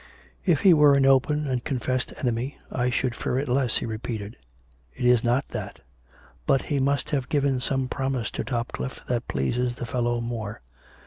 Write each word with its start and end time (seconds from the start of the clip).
"If 0.51 0.61
he 0.61 0.73
were 0.73 0.95
an 0.95 1.05
open 1.05 1.45
and 1.45 1.63
confessed 1.63 2.11
enemy, 2.17 2.57
I 2.71 2.89
should 2.89 3.13
fear 3.13 3.37
it 3.37 3.47
less," 3.47 3.77
he 3.77 3.85
repeated. 3.85 4.35
"It 4.95 5.05
is 5.05 5.23
not 5.23 5.49
that. 5.49 5.81
But 6.47 6.63
he 6.63 6.79
must 6.79 7.11
have 7.11 7.29
given 7.29 7.59
some 7.59 7.87
promise 7.87 8.31
to 8.31 8.43
Topcliffe 8.43 9.01
that 9.05 9.27
pleases 9.27 9.75
the 9.75 9.85
fellow 9.85 10.19
more. 10.19 10.63